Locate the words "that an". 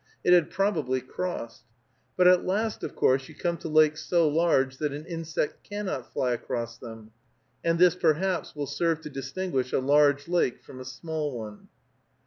4.79-5.05